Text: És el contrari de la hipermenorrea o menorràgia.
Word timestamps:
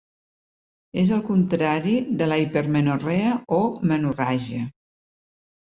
És 1.01 1.11
el 1.17 1.21
contrari 1.27 1.93
de 2.23 2.29
la 2.33 2.39
hipermenorrea 2.45 3.37
o 3.61 3.63
menorràgia. 3.95 4.67